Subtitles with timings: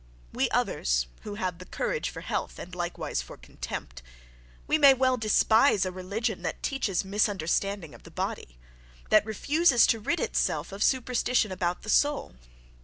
[0.33, 5.85] We others, who have the courage for health and likewise for contempt,—we may well despise
[5.85, 8.57] a religion that teaches misunderstanding of the body!
[9.11, 12.33] that refuses to rid itself of the superstition about the soul!